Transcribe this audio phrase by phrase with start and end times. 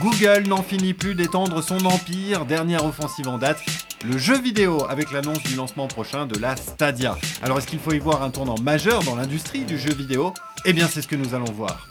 [0.00, 3.60] Google n'en finit plus d'étendre son empire, dernière offensive en date,
[4.04, 7.16] le jeu vidéo avec l'annonce du lancement prochain de la Stadia.
[7.42, 10.34] Alors est-ce qu'il faut y voir un tournant majeur dans l'industrie du jeu vidéo?
[10.66, 11.88] Eh bien c'est ce que nous allons voir.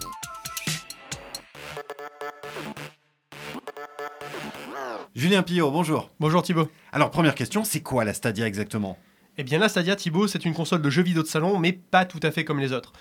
[5.16, 6.10] Julien Pillot, bonjour.
[6.20, 6.68] Bonjour Thibaut.
[6.92, 8.98] Alors première question, c'est quoi la Stadia exactement?
[9.36, 12.04] Eh bien la Stadia Thibaut, c'est une console de jeux vidéo de salon, mais pas
[12.04, 12.92] tout à fait comme les autres.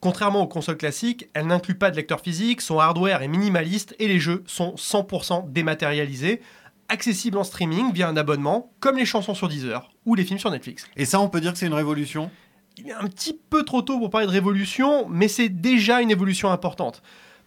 [0.00, 4.06] Contrairement aux consoles classiques, elle n'inclut pas de lecteur physique, son hardware est minimaliste et
[4.06, 6.40] les jeux sont 100% dématérialisés,
[6.88, 10.52] accessibles en streaming via un abonnement, comme les chansons sur Deezer ou les films sur
[10.52, 10.86] Netflix.
[10.96, 12.30] Et ça, on peut dire que c'est une révolution?
[12.76, 16.12] Il est un petit peu trop tôt pour parler de révolution, mais c'est déjà une
[16.12, 17.02] évolution importante,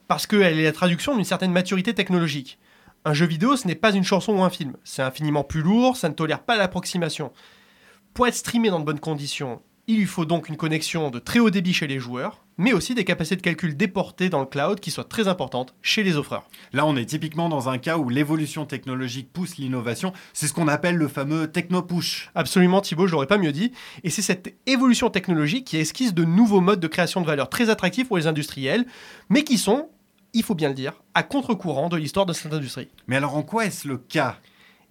[0.09, 2.59] parce qu'elle est la traduction d'une certaine maturité technologique.
[3.05, 5.95] Un jeu vidéo, ce n'est pas une chanson ou un film, c'est infiniment plus lourd,
[5.95, 7.31] ça ne tolère pas l'approximation.
[8.13, 9.61] Pour être streamé dans de bonnes conditions
[9.91, 12.95] il lui faut donc une connexion de très haut débit chez les joueurs, mais aussi
[12.95, 16.48] des capacités de calcul déportées dans le cloud qui soient très importantes chez les offreurs.
[16.72, 20.14] Là, on est typiquement dans un cas où l'évolution technologique pousse l'innovation.
[20.31, 22.30] C'est ce qu'on appelle le fameux techno-push.
[22.36, 23.73] Absolument, Thibaut, je l'aurais pas mieux dit.
[24.06, 27.70] Et c'est cette évolution technologique qui esquisse de nouveaux modes de création de valeur très
[27.70, 28.86] attractifs pour les industriels,
[29.30, 29.89] mais qui sont,
[30.33, 32.88] il faut bien le dire, à contre-courant de l'histoire de cette industrie.
[33.08, 34.38] Mais alors, en quoi est-ce le cas?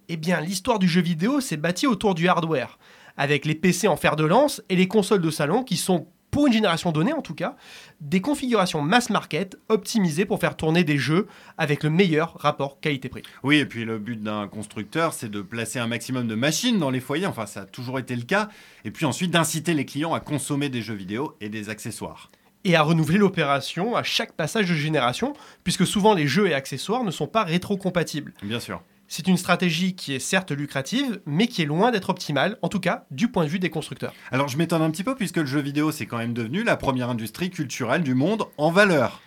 [0.09, 2.77] Eh bien, l'histoire du jeu vidéo s'est bâtie autour du hardware
[3.17, 6.47] avec les PC en fer de lance et les consoles de salon qui sont pour
[6.47, 7.55] une génération donnée en tout cas,
[7.99, 13.23] des configurations mass market optimisées pour faire tourner des jeux avec le meilleur rapport qualité-prix.
[13.43, 16.89] Oui, et puis le but d'un constructeur, c'est de placer un maximum de machines dans
[16.89, 18.49] les foyers, enfin ça a toujours été le cas,
[18.85, 22.31] et puis ensuite d'inciter les clients à consommer des jeux vidéo et des accessoires.
[22.63, 27.03] Et à renouveler l'opération à chaque passage de génération, puisque souvent les jeux et accessoires
[27.03, 28.33] ne sont pas rétro-compatibles.
[28.43, 28.81] Bien sûr.
[29.13, 32.79] C'est une stratégie qui est certes lucrative, mais qui est loin d'être optimale, en tout
[32.79, 34.13] cas du point de vue des constructeurs.
[34.31, 36.77] Alors je m'étonne un petit peu puisque le jeu vidéo c'est quand même devenu la
[36.77, 39.21] première industrie culturelle du monde en valeur.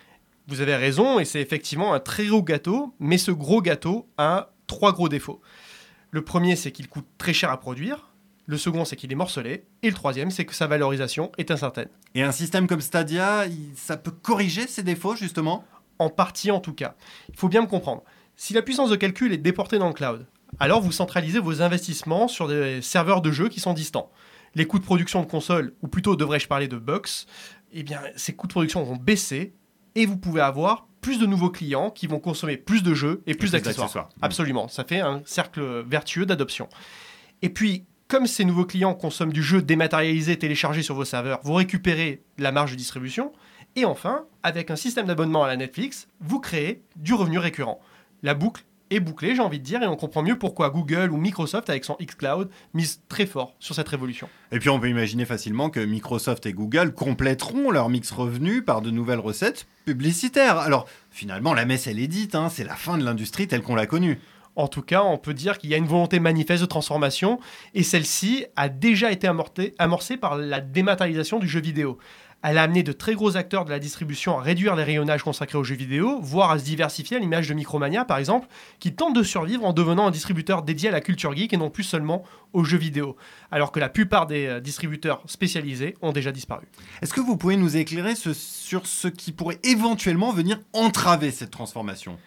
[0.49, 4.55] Vous avez raison, et c'est effectivement un très gros gâteau, mais ce gros gâteau a
[4.67, 5.43] trois gros défauts.
[6.11, 8.15] Le premier, c'est qu'il coûte très cher à produire.
[8.47, 9.67] Le second, c'est qu'il est morcelé.
[9.83, 11.91] Et le troisième, c'est que sa valorisation est incertaine.
[12.15, 13.45] Et un système comme Stadia,
[13.77, 15.63] ça peut corriger ces défauts, justement?
[15.99, 16.95] En partie, en tout cas.
[17.29, 18.03] Il faut bien me comprendre.
[18.37, 20.27] Si la puissance de calcul est déportée dans le cloud,
[20.59, 24.11] alors vous centralisez vos investissements sur des serveurs de jeux qui sont distants.
[24.55, 27.27] Les coûts de production de consoles, ou plutôt devrais-je parler de box,
[27.73, 29.55] eh bien ces coûts de production vont baisser
[29.95, 33.35] et vous pouvez avoir plus de nouveaux clients qui vont consommer plus de jeux et
[33.35, 34.09] plus, d'accessoires.
[34.23, 36.69] Absolument, ça fait un cercle vertueux d'adoption.
[37.43, 41.55] Et puis, comme ces nouveaux clients consomment du jeu dématérialisé téléchargé sur vos serveurs, vous
[41.55, 43.33] récupérez la marge de distribution.
[43.77, 47.81] Et enfin, avec un système d'abonnement à la Netflix, vous créez du revenu récurrent
[48.25, 51.19] la boucle est bouclée, j'ai envie de dire, et on comprend mieux pourquoi Google ou
[51.19, 54.31] Microsoft, avec son xCloud, mise très fort sur cette révolution.
[54.51, 58.81] Et puis on peut imaginer facilement que Microsoft et Google compléteront leur mix revenu par
[58.81, 60.59] de nouvelles recettes publicitaires.
[60.59, 63.75] Alors finalement, la messe, elle est dite, hein, c'est la fin de l'industrie telle qu'on
[63.75, 64.19] l'a connue.
[64.57, 67.41] En tout cas, on peut dire qu'il y a une volonté manifeste de transformation,
[67.75, 69.29] et celle-ci a déjà été
[69.79, 71.99] amorcée par la dématérialisation du jeu vidéo.
[72.47, 75.57] Elle a amené de très gros acteurs de la distribution à réduire les rayonnages consacrés
[75.57, 78.49] aux jeux vidéo, voire à se diversifier à l'image de Micromania par exemple,
[78.81, 81.71] qui tente de survivre en devenant un distributeur dédié à la culture geek et non
[81.71, 82.23] plus seulement
[82.53, 83.17] aux jeux vidéo,
[83.51, 86.67] alors que la plupart des euh, distributeurs spécialisés ont déjà disparu.
[87.01, 92.19] Est-ce que vous pouvez nous éclairer sur ce qui pourrait éventuellement venir entraver cette transformation?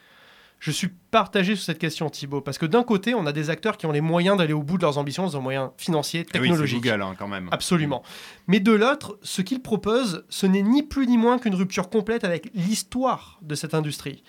[0.59, 3.77] Je suis partagé sur cette question, Thibaut, parce que d'un côté, on a des acteurs
[3.77, 6.83] qui ont les moyens d'aller au bout de leurs ambitions, des moyens financiers, ah technologiques.
[6.83, 7.49] Oui, Google, hein, quand même.
[7.51, 8.03] Absolument.
[8.47, 12.23] Mais de l'autre, ce qu'ils proposent, ce n'est ni plus ni moins qu'une rupture complète
[12.23, 14.23] avec l'histoire de cette industrie.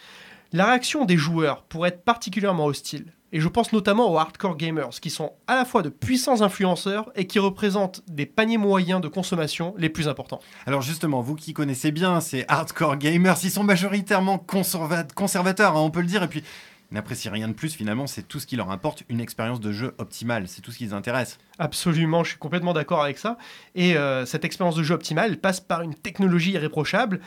[0.52, 3.12] La réaction des joueurs pourrait être particulièrement hostile.
[3.32, 7.10] Et je pense notamment aux hardcore gamers, qui sont à la fois de puissants influenceurs
[7.14, 10.40] et qui représentent des paniers moyens de consommation les plus importants.
[10.66, 15.90] Alors justement, vous qui connaissez bien ces hardcore gamers, ils sont majoritairement conservateurs, hein, on
[15.90, 16.42] peut le dire, et puis
[16.90, 19.94] n'apprécient rien de plus finalement, c'est tout ce qui leur importe, une expérience de jeu
[19.98, 21.38] optimale, c'est tout ce qui les intéresse.
[21.58, 23.36] Absolument, je suis complètement d'accord avec ça.
[23.74, 27.20] Et euh, cette expérience de jeu optimale passe par une technologie irréprochable,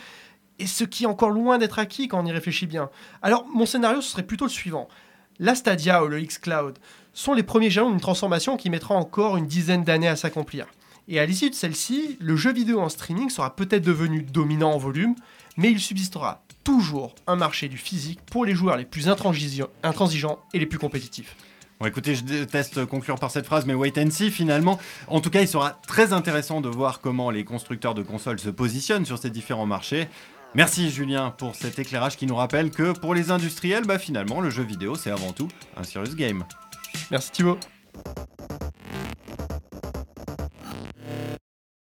[0.58, 2.90] et ce qui est encore loin d'être acquis quand on y réfléchit bien.
[3.22, 4.88] Alors mon scénario, ce serait plutôt le suivant
[5.42, 6.78] la Stadia ou le xCloud
[7.14, 10.68] sont les premiers jalons d'une transformation qui mettra encore une dizaine d'années à s'accomplir.
[11.08, 14.78] Et à l'issue de celle-ci, le jeu vidéo en streaming sera peut-être devenu dominant en
[14.78, 15.16] volume,
[15.58, 20.60] mais il subsistera toujours un marché du physique pour les joueurs les plus intransigeants et
[20.60, 21.36] les plus compétitifs.
[21.80, 24.80] Bon, écoutez, je déteste conclure par cette phrase, mais wait and see finalement.
[25.08, 28.52] En tout cas, il sera très intéressant de voir comment les constructeurs de consoles se
[28.52, 30.08] positionnent sur ces différents marchés.
[30.54, 34.50] Merci Julien pour cet éclairage qui nous rappelle que pour les industriels, bah finalement le
[34.50, 36.44] jeu vidéo c'est avant tout un serious game.
[37.10, 37.58] Merci Thibaut.